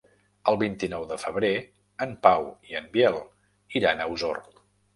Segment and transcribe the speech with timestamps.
[0.51, 1.51] El vint-i-nou de febrer
[2.07, 3.21] en Pau i en Biel
[3.81, 4.45] iran a Osor.